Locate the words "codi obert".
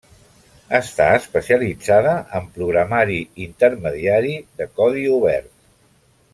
4.81-5.55